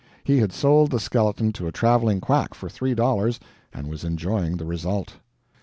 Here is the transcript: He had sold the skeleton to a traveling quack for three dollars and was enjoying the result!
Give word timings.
He 0.23 0.39
had 0.39 0.51
sold 0.51 0.89
the 0.89 0.99
skeleton 0.99 1.53
to 1.53 1.67
a 1.67 1.71
traveling 1.71 2.21
quack 2.21 2.55
for 2.55 2.67
three 2.67 2.95
dollars 2.95 3.39
and 3.71 3.85
was 3.85 4.03
enjoying 4.03 4.57
the 4.57 4.65
result! 4.65 5.17